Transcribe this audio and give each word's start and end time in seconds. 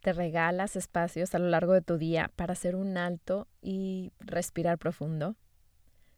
te 0.00 0.12
regalas 0.12 0.76
espacios 0.76 1.34
a 1.34 1.38
lo 1.38 1.48
largo 1.48 1.72
de 1.72 1.82
tu 1.82 1.98
día 1.98 2.30
para 2.36 2.52
hacer 2.52 2.76
un 2.76 2.96
alto 2.96 3.46
y 3.62 4.12
respirar 4.20 4.78
profundo. 4.78 5.36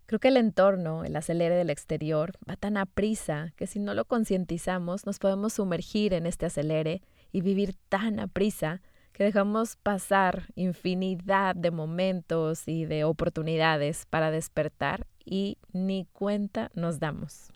Creo 0.06 0.20
que 0.20 0.28
el 0.28 0.36
entorno, 0.36 1.04
el 1.04 1.16
acelere 1.16 1.54
del 1.54 1.70
exterior, 1.70 2.32
va 2.48 2.56
tan 2.56 2.76
a 2.76 2.86
prisa 2.86 3.52
que 3.56 3.66
si 3.66 3.78
no 3.78 3.94
lo 3.94 4.04
concientizamos 4.04 5.06
nos 5.06 5.18
podemos 5.18 5.54
sumergir 5.54 6.12
en 6.12 6.26
este 6.26 6.46
acelere 6.46 7.02
y 7.30 7.40
vivir 7.40 7.74
tan 7.88 8.20
a 8.20 8.26
prisa 8.26 8.82
que 9.12 9.24
dejamos 9.24 9.76
pasar 9.76 10.48
infinidad 10.54 11.54
de 11.54 11.70
momentos 11.70 12.66
y 12.66 12.84
de 12.84 13.04
oportunidades 13.04 14.06
para 14.06 14.30
despertar 14.30 15.06
y 15.24 15.58
ni 15.72 16.06
cuenta 16.12 16.70
nos 16.74 16.98
damos. 16.98 17.52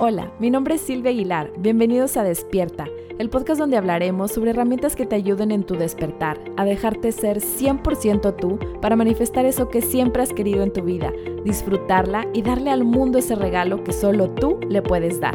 Hola, 0.00 0.32
mi 0.38 0.48
nombre 0.48 0.76
es 0.76 0.82
Silvia 0.82 1.10
Aguilar. 1.10 1.50
Bienvenidos 1.58 2.16
a 2.16 2.22
Despierta, 2.22 2.86
el 3.18 3.30
podcast 3.30 3.58
donde 3.58 3.76
hablaremos 3.76 4.30
sobre 4.30 4.50
herramientas 4.50 4.94
que 4.94 5.06
te 5.06 5.16
ayuden 5.16 5.50
en 5.50 5.66
tu 5.66 5.74
despertar, 5.74 6.38
a 6.56 6.64
dejarte 6.64 7.10
ser 7.10 7.38
100% 7.38 8.36
tú 8.36 8.60
para 8.80 8.94
manifestar 8.94 9.44
eso 9.44 9.68
que 9.68 9.82
siempre 9.82 10.22
has 10.22 10.32
querido 10.32 10.62
en 10.62 10.72
tu 10.72 10.84
vida, 10.84 11.12
disfrutarla 11.44 12.28
y 12.32 12.42
darle 12.42 12.70
al 12.70 12.84
mundo 12.84 13.18
ese 13.18 13.34
regalo 13.34 13.82
que 13.82 13.92
solo 13.92 14.30
tú 14.30 14.60
le 14.68 14.82
puedes 14.82 15.20
dar. 15.20 15.34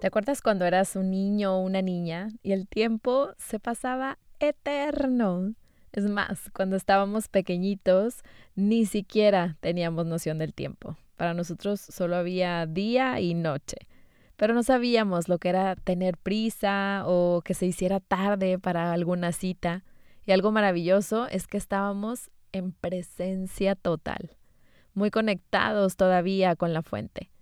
¿Te 0.00 0.06
acuerdas 0.06 0.42
cuando 0.42 0.64
eras 0.64 0.94
un 0.94 1.10
niño 1.10 1.56
o 1.56 1.62
una 1.62 1.82
niña 1.82 2.28
y 2.44 2.52
el 2.52 2.68
tiempo 2.68 3.30
se 3.36 3.58
pasaba 3.58 4.20
eterno? 4.38 5.54
Es 5.90 6.04
más, 6.04 6.50
cuando 6.54 6.76
estábamos 6.76 7.26
pequeñitos 7.26 8.22
ni 8.54 8.86
siquiera 8.86 9.56
teníamos 9.58 10.06
noción 10.06 10.38
del 10.38 10.54
tiempo. 10.54 10.96
Para 11.18 11.34
nosotros 11.34 11.80
solo 11.80 12.14
había 12.14 12.64
día 12.64 13.18
y 13.18 13.34
noche, 13.34 13.87
pero 14.38 14.54
no 14.54 14.62
sabíamos 14.62 15.28
lo 15.28 15.38
que 15.38 15.48
era 15.48 15.74
tener 15.74 16.16
prisa 16.16 17.02
o 17.06 17.42
que 17.44 17.54
se 17.54 17.66
hiciera 17.66 17.98
tarde 17.98 18.56
para 18.60 18.92
alguna 18.92 19.32
cita. 19.32 19.84
Y 20.26 20.30
algo 20.30 20.52
maravilloso 20.52 21.26
es 21.26 21.48
que 21.48 21.56
estábamos 21.56 22.30
en 22.52 22.70
presencia 22.70 23.74
total, 23.74 24.36
muy 24.94 25.10
conectados 25.10 25.96
todavía 25.96 26.54
con 26.54 26.72
la 26.72 26.82
fuente. 26.82 27.32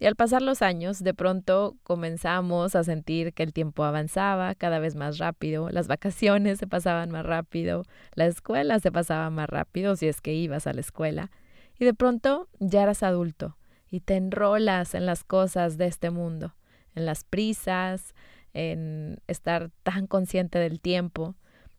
Y 0.00 0.06
al 0.06 0.16
pasar 0.16 0.42
los 0.42 0.60
años, 0.60 1.04
de 1.04 1.14
pronto 1.14 1.76
comenzamos 1.84 2.74
a 2.74 2.82
sentir 2.82 3.32
que 3.32 3.44
el 3.44 3.52
tiempo 3.52 3.84
avanzaba 3.84 4.56
cada 4.56 4.80
vez 4.80 4.96
más 4.96 5.18
rápido, 5.18 5.70
las 5.70 5.86
vacaciones 5.86 6.58
se 6.58 6.66
pasaban 6.66 7.12
más 7.12 7.24
rápido, 7.24 7.84
la 8.14 8.26
escuela 8.26 8.80
se 8.80 8.90
pasaba 8.90 9.30
más 9.30 9.48
rápido 9.48 9.94
si 9.94 10.08
es 10.08 10.20
que 10.20 10.34
ibas 10.34 10.66
a 10.66 10.72
la 10.72 10.80
escuela, 10.80 11.30
y 11.78 11.84
de 11.84 11.94
pronto 11.94 12.48
ya 12.58 12.82
eras 12.82 13.04
adulto 13.04 13.56
y 13.90 14.00
te 14.00 14.16
enrolas 14.16 14.94
en 14.94 15.06
las 15.06 15.24
cosas 15.24 15.76
de 15.76 15.86
este 15.86 16.10
mundo, 16.10 16.54
en 16.94 17.06
las 17.06 17.24
prisas, 17.24 18.14
en 18.54 19.18
estar 19.26 19.70
tan 19.82 20.06
consciente 20.06 20.58
del 20.58 20.80
tiempo. 20.80 21.34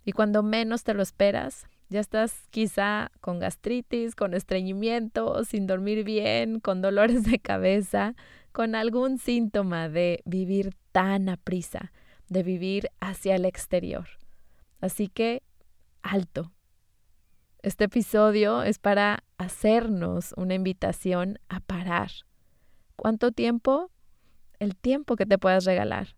Y 0.06 0.12
cuando 0.12 0.44
menos 0.44 0.84
te 0.84 0.94
lo 0.94 1.02
esperas, 1.02 1.68
ya 1.90 2.00
estás 2.00 2.48
quizá 2.52 3.12
con 3.20 3.40
gastritis, 3.40 4.16
con 4.16 4.34
estreñimiento, 4.34 5.44
sin 5.44 5.68
dormir 5.68 6.04
bien, 6.04 6.60
con 6.60 6.82
dolores 6.82 7.24
de 7.24 7.40
cabeza, 7.40 8.16
con 8.52 8.76
algún 8.76 9.18
síntoma 9.18 9.90
de 9.90 10.22
vivir 10.26 10.74
tan 10.92 11.30
a 11.30 11.38
prisa, 11.38 11.92
de 12.30 12.44
vivir 12.44 12.90
hacia 13.00 13.36
el 13.36 13.46
exterior. 13.46 14.08
Así 14.80 15.08
que, 15.08 15.44
alto, 16.02 16.52
este 17.64 17.84
episodio 17.84 18.64
es 18.64 18.80
para 18.80 19.24
hacernos 19.38 20.34
una 20.36 20.56
invitación 20.56 21.38
a 21.48 21.60
parar. 21.60 22.10
¿Cuánto 22.96 23.32
tiempo? 23.32 23.92
El 24.60 24.76
tiempo 24.76 25.16
que 25.16 25.26
te 25.26 25.38
puedas 25.38 25.66
regalar. 25.66 26.16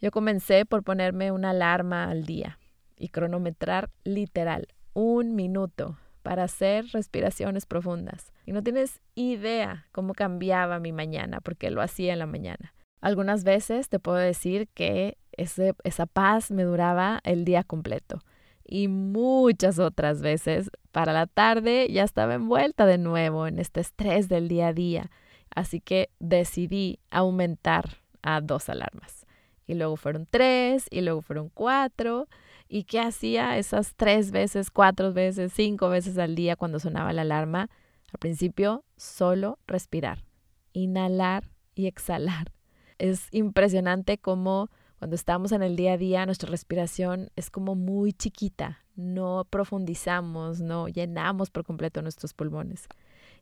Yo 0.00 0.10
comencé 0.10 0.64
por 0.64 0.82
ponerme 0.82 1.30
una 1.30 1.50
alarma 1.50 2.10
al 2.10 2.24
día 2.24 2.58
y 2.96 3.08
cronometrar 3.08 3.90
literal 4.04 4.68
un 4.94 5.34
minuto 5.34 5.98
para 6.22 6.44
hacer 6.44 6.86
respiraciones 6.92 7.66
profundas. 7.66 8.32
Y 8.46 8.52
no 8.52 8.62
tienes 8.62 9.00
idea 9.14 9.86
cómo 9.92 10.14
cambiaba 10.14 10.78
mi 10.78 10.92
mañana 10.92 11.40
porque 11.40 11.70
lo 11.70 11.82
hacía 11.82 12.14
en 12.14 12.18
la 12.18 12.26
mañana. 12.26 12.74
Algunas 13.00 13.44
veces 13.44 13.88
te 13.88 13.98
puedo 13.98 14.18
decir 14.18 14.68
que 14.68 15.18
esa 15.36 16.06
paz 16.06 16.50
me 16.50 16.62
duraba 16.62 17.20
el 17.24 17.44
día 17.44 17.62
completo 17.62 18.22
y 18.64 18.88
muchas 18.88 19.78
otras 19.78 20.22
veces 20.22 20.70
para 20.92 21.12
la 21.12 21.26
tarde 21.26 21.88
ya 21.90 22.04
estaba 22.04 22.34
envuelta 22.34 22.86
de 22.86 22.98
nuevo 22.98 23.46
en 23.46 23.58
este 23.58 23.80
estrés 23.80 24.28
del 24.28 24.48
día 24.48 24.68
a 24.68 24.72
día. 24.72 25.10
Así 25.54 25.80
que 25.80 26.10
decidí 26.18 26.98
aumentar 27.10 27.98
a 28.22 28.40
dos 28.40 28.68
alarmas. 28.68 29.26
Y 29.66 29.74
luego 29.74 29.96
fueron 29.96 30.26
tres, 30.28 30.86
y 30.90 31.00
luego 31.02 31.22
fueron 31.22 31.48
cuatro. 31.48 32.28
¿Y 32.68 32.84
qué 32.84 33.00
hacía 33.00 33.58
esas 33.58 33.94
tres 33.94 34.30
veces, 34.30 34.70
cuatro 34.70 35.12
veces, 35.12 35.52
cinco 35.54 35.88
veces 35.88 36.18
al 36.18 36.34
día 36.34 36.56
cuando 36.56 36.78
sonaba 36.78 37.12
la 37.12 37.22
alarma? 37.22 37.68
Al 38.12 38.18
principio, 38.18 38.84
solo 38.96 39.58
respirar, 39.66 40.24
inhalar 40.72 41.44
y 41.74 41.86
exhalar. 41.86 42.52
Es 42.98 43.28
impresionante 43.30 44.18
cómo 44.18 44.70
cuando 45.02 45.16
estamos 45.16 45.50
en 45.50 45.64
el 45.64 45.74
día 45.74 45.94
a 45.94 45.98
día, 45.98 46.26
nuestra 46.26 46.48
respiración 46.48 47.30
es 47.34 47.50
como 47.50 47.74
muy 47.74 48.12
chiquita, 48.12 48.84
no 48.94 49.44
profundizamos, 49.50 50.60
no 50.60 50.86
llenamos 50.86 51.50
por 51.50 51.64
completo 51.64 52.02
nuestros 52.02 52.34
pulmones. 52.34 52.86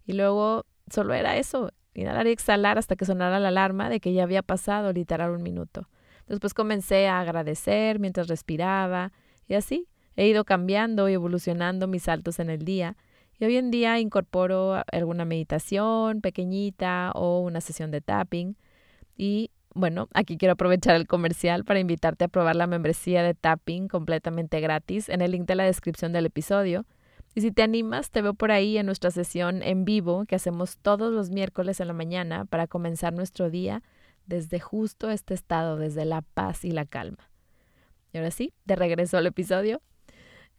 Y 0.06 0.14
luego 0.14 0.64
solo 0.90 1.12
era 1.12 1.36
eso, 1.36 1.70
inhalar 1.92 2.28
y 2.28 2.30
exhalar 2.30 2.78
hasta 2.78 2.96
que 2.96 3.04
sonara 3.04 3.38
la 3.38 3.48
alarma 3.48 3.90
de 3.90 4.00
que 4.00 4.14
ya 4.14 4.22
había 4.22 4.40
pasado 4.40 4.94
literal 4.94 5.32
un 5.32 5.42
minuto. 5.42 5.86
Después 6.26 6.54
comencé 6.54 7.08
a 7.08 7.20
agradecer 7.20 7.98
mientras 7.98 8.28
respiraba 8.28 9.12
y 9.46 9.52
así 9.52 9.86
he 10.16 10.28
ido 10.28 10.46
cambiando 10.46 11.10
y 11.10 11.12
evolucionando 11.12 11.86
mis 11.88 12.04
saltos 12.04 12.38
en 12.38 12.48
el 12.48 12.64
día. 12.64 12.96
Y 13.38 13.44
hoy 13.44 13.58
en 13.58 13.70
día 13.70 14.00
incorporo 14.00 14.82
alguna 14.90 15.26
meditación 15.26 16.22
pequeñita 16.22 17.12
o 17.14 17.40
una 17.40 17.60
sesión 17.60 17.90
de 17.90 18.00
tapping 18.00 18.56
y 19.18 19.50
bueno, 19.74 20.08
aquí 20.14 20.36
quiero 20.36 20.52
aprovechar 20.52 20.96
el 20.96 21.06
comercial 21.06 21.64
para 21.64 21.80
invitarte 21.80 22.24
a 22.24 22.28
probar 22.28 22.56
la 22.56 22.66
membresía 22.66 23.22
de 23.22 23.34
Tapping 23.34 23.88
completamente 23.88 24.60
gratis 24.60 25.08
en 25.08 25.20
el 25.20 25.32
link 25.32 25.46
de 25.46 25.54
la 25.54 25.64
descripción 25.64 26.12
del 26.12 26.26
episodio. 26.26 26.86
Y 27.34 27.42
si 27.42 27.52
te 27.52 27.62
animas, 27.62 28.10
te 28.10 28.22
veo 28.22 28.34
por 28.34 28.50
ahí 28.50 28.76
en 28.76 28.86
nuestra 28.86 29.10
sesión 29.12 29.62
en 29.62 29.84
vivo 29.84 30.24
que 30.26 30.34
hacemos 30.34 30.78
todos 30.78 31.12
los 31.12 31.30
miércoles 31.30 31.78
en 31.80 31.86
la 31.86 31.92
mañana 31.92 32.44
para 32.44 32.66
comenzar 32.66 33.12
nuestro 33.12 33.50
día 33.50 33.82
desde 34.26 34.58
justo 34.58 35.10
este 35.10 35.34
estado, 35.34 35.76
desde 35.76 36.04
la 36.04 36.22
paz 36.22 36.64
y 36.64 36.72
la 36.72 36.84
calma. 36.86 37.30
Y 38.12 38.18
ahora 38.18 38.32
sí, 38.32 38.52
de 38.64 38.74
regreso 38.74 39.18
al 39.18 39.26
episodio. 39.26 39.80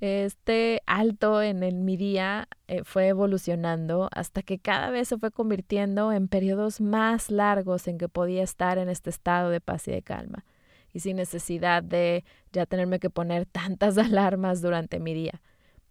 Este 0.02 0.82
alto 0.88 1.44
en 1.44 1.62
el, 1.62 1.76
mi 1.76 1.96
día 1.96 2.48
eh, 2.68 2.84
fue 2.84 3.10
evolucionando 3.10 4.10
hasta 4.12 4.42
que 4.42 4.58
cada 4.58 4.90
vez 4.90 5.10
se 5.10 5.20
fue 5.20 5.30
convirtiendo 5.30 6.12
en 6.12 6.28
periodos 6.28 6.82
más 6.82 7.30
largos 7.30 7.88
en 7.88 8.00
que 8.00 8.10
podía 8.10 8.42
estar 8.42 8.80
en 8.80 8.90
este 8.90 9.12
estado 9.12 9.52
de 9.52 9.62
paz 9.62 9.88
y 9.88 9.92
de 9.92 10.02
calma 10.02 10.44
y 10.92 11.02
sin 11.02 11.18
necesidad 11.18 11.84
de 11.84 12.26
ya 12.52 12.66
tenerme 12.66 13.00
que 13.00 13.12
poner 13.12 13.46
tantas 13.46 13.96
alarmas 14.00 14.64
durante 14.64 15.00
mi 15.00 15.14
día. 15.14 15.40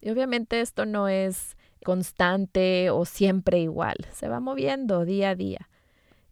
Y 0.01 0.11
obviamente 0.11 0.61
esto 0.61 0.87
no 0.87 1.07
es 1.07 1.57
constante 1.85 2.91
o 2.91 3.05
siempre 3.05 3.61
igual, 3.61 3.97
se 4.13 4.29
va 4.29 4.41
moviendo 4.41 5.05
día 5.05 5.31
a 5.31 5.35
día. 5.37 5.69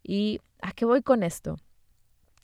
¿Y 0.03 0.41
a 0.61 0.73
qué 0.73 0.83
voy 0.83 1.01
con 1.01 1.23
esto? 1.23 1.55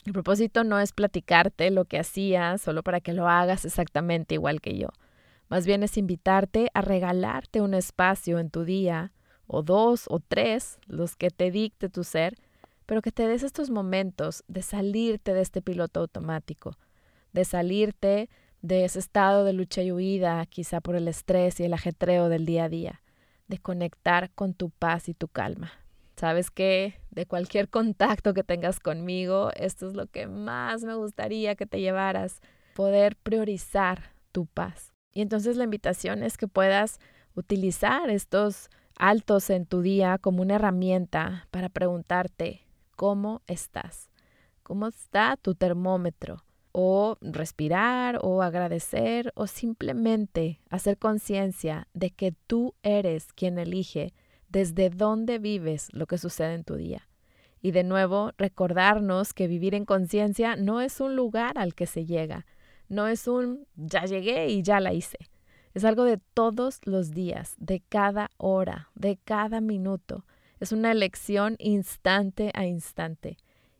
El 0.06 0.14
propósito 0.14 0.64
no 0.64 0.80
es 0.80 0.92
platicarte 0.92 1.70
lo 1.70 1.84
que 1.84 1.98
hacía 1.98 2.56
solo 2.56 2.82
para 2.82 3.02
que 3.02 3.12
lo 3.12 3.28
hagas 3.28 3.66
exactamente 3.66 4.36
igual 4.36 4.62
que 4.62 4.78
yo. 4.78 4.88
Más 5.48 5.66
bien 5.66 5.82
es 5.82 5.96
invitarte 5.96 6.70
a 6.74 6.80
regalarte 6.80 7.60
un 7.60 7.74
espacio 7.74 8.38
en 8.38 8.50
tu 8.50 8.64
día, 8.64 9.12
o 9.46 9.62
dos 9.62 10.06
o 10.08 10.18
tres, 10.20 10.78
los 10.86 11.14
que 11.16 11.30
te 11.30 11.50
dicte 11.50 11.88
tu 11.88 12.02
ser, 12.04 12.36
pero 12.84 13.02
que 13.02 13.12
te 13.12 13.26
des 13.26 13.42
estos 13.42 13.70
momentos 13.70 14.44
de 14.48 14.62
salirte 14.62 15.34
de 15.34 15.42
este 15.42 15.62
piloto 15.62 16.00
automático, 16.00 16.76
de 17.32 17.44
salirte 17.44 18.28
de 18.62 18.84
ese 18.84 18.98
estado 18.98 19.44
de 19.44 19.52
lucha 19.52 19.82
y 19.82 19.92
huida, 19.92 20.44
quizá 20.46 20.80
por 20.80 20.96
el 20.96 21.06
estrés 21.06 21.60
y 21.60 21.64
el 21.64 21.74
ajetreo 21.74 22.28
del 22.28 22.46
día 22.46 22.64
a 22.64 22.68
día, 22.68 23.02
de 23.46 23.58
conectar 23.58 24.30
con 24.32 24.54
tu 24.54 24.70
paz 24.70 25.08
y 25.08 25.14
tu 25.14 25.28
calma. 25.28 25.72
Sabes 26.16 26.50
que 26.50 26.94
de 27.10 27.26
cualquier 27.26 27.68
contacto 27.68 28.34
que 28.34 28.42
tengas 28.42 28.80
conmigo, 28.80 29.50
esto 29.54 29.86
es 29.86 29.94
lo 29.94 30.06
que 30.06 30.26
más 30.26 30.82
me 30.82 30.94
gustaría 30.94 31.54
que 31.54 31.66
te 31.66 31.80
llevaras, 31.80 32.40
poder 32.74 33.16
priorizar 33.16 34.14
tu 34.32 34.46
paz. 34.46 34.95
Y 35.16 35.22
entonces 35.22 35.56
la 35.56 35.64
invitación 35.64 36.22
es 36.22 36.36
que 36.36 36.46
puedas 36.46 37.00
utilizar 37.34 38.10
estos 38.10 38.68
altos 38.98 39.48
en 39.48 39.64
tu 39.64 39.80
día 39.80 40.18
como 40.18 40.42
una 40.42 40.56
herramienta 40.56 41.48
para 41.50 41.70
preguntarte 41.70 42.66
cómo 42.96 43.40
estás, 43.46 44.10
cómo 44.62 44.88
está 44.88 45.38
tu 45.40 45.54
termómetro, 45.54 46.44
o 46.72 47.16
respirar 47.22 48.18
o 48.20 48.42
agradecer 48.42 49.32
o 49.36 49.46
simplemente 49.46 50.60
hacer 50.68 50.98
conciencia 50.98 51.88
de 51.94 52.10
que 52.10 52.32
tú 52.46 52.74
eres 52.82 53.32
quien 53.32 53.58
elige 53.58 54.12
desde 54.50 54.90
dónde 54.90 55.38
vives 55.38 55.88
lo 55.94 56.06
que 56.06 56.18
sucede 56.18 56.52
en 56.52 56.64
tu 56.64 56.74
día. 56.74 57.08
Y 57.62 57.70
de 57.70 57.84
nuevo, 57.84 58.32
recordarnos 58.36 59.32
que 59.32 59.48
vivir 59.48 59.74
en 59.74 59.86
conciencia 59.86 60.56
no 60.56 60.82
es 60.82 61.00
un 61.00 61.16
lugar 61.16 61.56
al 61.56 61.74
que 61.74 61.86
se 61.86 62.04
llega, 62.04 62.44
No 62.88 63.08
es 63.08 63.26
un 63.26 63.66
ya 63.76 64.04
llegué 64.04 64.48
y 64.48 64.62
ya 64.62 64.80
la 64.80 64.92
hice. 64.92 65.18
Es 65.74 65.84
algo 65.84 66.04
de 66.04 66.18
todos 66.34 66.80
los 66.84 67.10
días, 67.10 67.54
de 67.58 67.82
cada 67.88 68.30
hora, 68.38 68.90
de 68.94 69.18
cada 69.24 69.60
minuto. 69.60 70.24
Es 70.58 70.72
una 70.72 70.90
elección 70.90 71.56
instante 71.58 72.50
a 72.54 72.64
instante. 72.64 73.36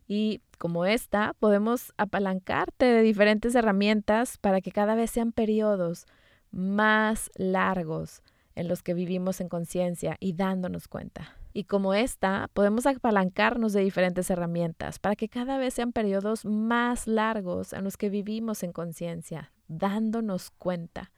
Y 0.06 0.42
como 0.58 0.84
esta, 0.84 1.32
podemos 1.38 1.92
apalancarte 1.96 2.84
de 2.84 3.02
diferentes 3.02 3.54
herramientas 3.54 4.38
para 4.38 4.60
que 4.60 4.72
cada 4.72 4.94
vez 4.94 5.10
sean 5.10 5.32
periodos 5.32 6.06
más 6.50 7.30
largos 7.34 8.22
en 8.54 8.68
los 8.68 8.82
que 8.82 8.94
vivimos 8.94 9.40
en 9.40 9.48
conciencia 9.48 10.16
y 10.20 10.34
dándonos 10.34 10.88
cuenta. 10.88 11.36
Y 11.56 11.64
como 11.64 11.94
esta, 11.94 12.50
podemos 12.52 12.84
apalancarnos 12.84 13.72
de 13.72 13.80
diferentes 13.80 14.28
herramientas 14.28 14.98
para 14.98 15.16
que 15.16 15.30
cada 15.30 15.56
vez 15.56 15.72
sean 15.72 15.90
periodos 15.90 16.44
más 16.44 17.06
largos 17.06 17.72
en 17.72 17.82
los 17.82 17.96
que 17.96 18.10
vivimos 18.10 18.62
en 18.62 18.72
conciencia, 18.72 19.54
dándonos 19.66 20.50
cuenta 20.50 21.12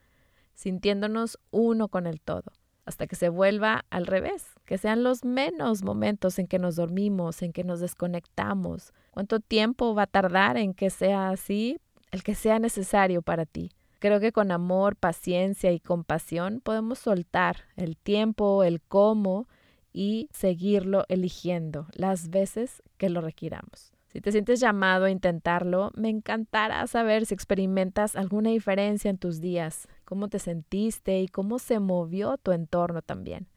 sintiéndonos 0.55 1.41
uno 1.51 1.89
con 1.89 2.07
el 2.07 2.21
todo, 2.21 2.53
hasta 2.85 3.09
que 3.09 3.17
se 3.17 3.31
vuelva 3.31 3.85
al 3.91 4.07
revés, 4.07 4.47
que 4.65 4.79
sean 4.79 5.03
los 5.03 5.25
menos 5.25 5.83
momentos 5.83 6.39
en 6.39 6.47
que 6.47 6.61
nos 6.61 6.77
dormimos, 6.77 7.43
en 7.43 7.53
que 7.53 7.65
nos 7.65 7.81
desconectamos. 7.81 8.93
¿Cuánto 9.11 9.41
tiempo 9.41 9.93
va 9.97 10.03
a 10.03 10.07
tardar 10.07 10.57
en 10.57 10.73
que 10.73 10.91
sea 10.91 11.31
así? 11.31 11.81
El 12.13 12.23
que 12.23 12.37
sea 12.37 12.61
necesario 12.61 13.23
para 13.23 13.45
ti. 13.45 13.73
Creo 13.99 14.21
que 14.21 14.31
con 14.31 14.53
amor, 14.53 14.95
paciencia 14.95 15.73
y 15.73 15.81
compasión 15.81 16.61
podemos 16.61 17.01
soltar 17.01 17.65
el 17.75 17.97
tiempo, 17.97 18.63
el 18.63 18.81
cómo 18.81 19.49
y 19.99 20.29
seguirlo 20.33 21.05
eligiendo 21.09 21.89
las 21.93 22.31
veces 22.31 22.85
que 22.99 23.11
lo 23.11 23.21
requiramos. 23.21 23.93
Si 24.07 24.21
te 24.21 24.31
sientes 24.31 24.61
llamado 24.61 25.07
a 25.07 25.11
intentarlo, 25.11 25.91
me 25.97 26.09
encantará 26.09 26.87
saber 26.87 27.27
si 27.27 27.35
experimentas 27.35 28.15
alguna 28.15 28.51
diferencia 28.51 29.11
en 29.11 29.19
tus 29.19 29.41
días, 29.41 29.89
cómo 30.05 30.29
te 30.29 30.39
sentiste 30.39 31.19
y 31.19 31.27
cómo 31.27 31.59
se 31.59 31.81
movió 31.81 32.37
tu 32.37 32.53
entorno 32.53 33.03
también. 33.03 33.49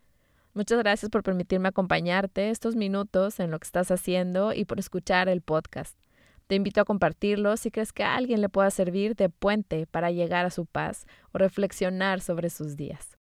Muchas 0.56 0.80
gracias 0.80 1.12
por 1.12 1.22
permitirme 1.22 1.68
acompañarte 1.68 2.50
estos 2.50 2.76
minutos 2.76 3.40
en 3.40 3.52
lo 3.52 3.60
que 3.60 3.66
estás 3.66 3.92
haciendo 3.92 4.52
y 4.52 4.66
por 4.66 4.80
escuchar 4.80 5.30
el 5.30 5.42
podcast. 5.42 5.96
Te 6.48 6.56
invito 6.56 6.82
a 6.82 6.86
compartirlo 6.86 7.56
si 7.56 7.70
crees 7.70 7.94
que 7.94 8.04
alguien 8.04 8.42
le 8.42 8.50
pueda 8.50 8.72
servir 8.72 9.16
de 9.16 9.30
puente 9.30 9.86
para 9.86 10.10
llegar 10.10 10.48
a 10.48 10.50
su 10.50 10.66
paz 10.66 11.06
o 11.34 11.38
reflexionar 11.38 12.20
sobre 12.20 12.50
sus 12.50 12.76
días. 12.76 13.21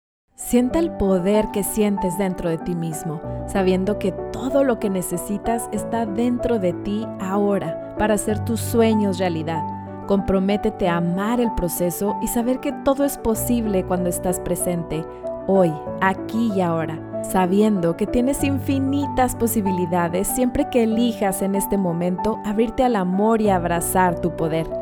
Sienta 0.45 0.81
el 0.81 0.91
poder 0.91 1.47
que 1.53 1.63
sientes 1.63 2.19
dentro 2.19 2.51
de 2.51 2.59
ti 2.59 2.75
mismo, 2.75 3.21
sabiendo 3.47 3.99
que 3.99 4.13
todo 4.33 4.65
lo 4.65 4.79
que 4.81 4.91
necesitas 4.91 5.69
está 5.73 6.05
dentro 6.05 6.59
de 6.59 6.75
ti 6.75 7.07
ahora 7.21 7.95
para 7.97 8.15
hacer 8.15 8.41
tus 8.41 8.61
sueños 8.61 9.19
realidad. 9.19 9.63
Comprométete 10.09 10.89
a 10.89 10.97
amar 10.97 11.41
el 11.41 11.55
proceso 11.55 12.17
y 12.21 12.27
saber 12.27 12.61
que 12.61 12.73
todo 12.85 13.05
es 13.05 13.17
posible 13.17 13.85
cuando 13.85 14.11
estás 14.11 14.41
presente, 14.41 15.07
hoy, 15.47 15.73
aquí 16.03 16.53
y 16.55 16.61
ahora, 16.61 16.99
sabiendo 17.23 17.97
que 17.97 18.07
tienes 18.07 18.45
infinitas 18.45 19.37
posibilidades 19.37 20.27
siempre 20.29 20.69
que 20.69 20.83
elijas 20.83 21.41
en 21.41 21.55
este 21.55 21.79
momento 21.79 22.39
abrirte 22.45 22.85
al 22.85 22.97
amor 22.97 23.41
y 23.41 23.49
abrazar 23.49 24.21
tu 24.21 24.37
poder. 24.37 24.82